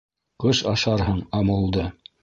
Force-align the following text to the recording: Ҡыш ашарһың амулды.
Ҡыш 0.43 0.61
ашарһың 0.73 1.23
амулды. 1.43 1.89